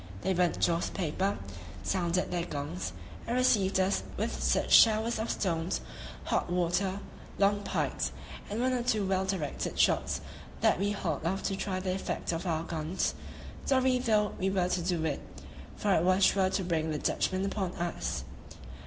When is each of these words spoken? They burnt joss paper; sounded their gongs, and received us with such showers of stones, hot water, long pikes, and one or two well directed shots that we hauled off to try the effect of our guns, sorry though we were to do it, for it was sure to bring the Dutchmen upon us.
They 0.21 0.33
burnt 0.33 0.57
joss 0.59 0.89
paper; 0.89 1.37
sounded 1.83 2.31
their 2.31 2.43
gongs, 2.47 2.91
and 3.27 3.35
received 3.37 3.79
us 3.79 4.01
with 4.17 4.41
such 4.41 4.71
showers 4.73 5.19
of 5.19 5.29
stones, 5.29 5.79
hot 6.23 6.49
water, 6.51 7.01
long 7.37 7.61
pikes, 7.61 8.11
and 8.49 8.59
one 8.59 8.73
or 8.73 8.81
two 8.81 9.05
well 9.05 9.25
directed 9.25 9.77
shots 9.77 10.21
that 10.61 10.79
we 10.79 10.89
hauled 10.91 11.23
off 11.27 11.43
to 11.43 11.55
try 11.55 11.79
the 11.79 11.93
effect 11.93 12.31
of 12.31 12.47
our 12.47 12.63
guns, 12.63 13.13
sorry 13.63 13.99
though 13.99 14.33
we 14.39 14.49
were 14.49 14.69
to 14.69 14.81
do 14.81 15.05
it, 15.05 15.21
for 15.75 15.93
it 15.93 16.01
was 16.03 16.23
sure 16.23 16.49
to 16.49 16.63
bring 16.63 16.89
the 16.89 16.97
Dutchmen 16.97 17.45
upon 17.45 17.73
us. 17.73 18.23